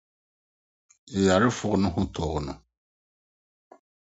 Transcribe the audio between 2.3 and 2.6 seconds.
no.